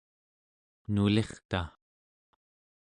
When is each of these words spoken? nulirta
nulirta 0.93 1.61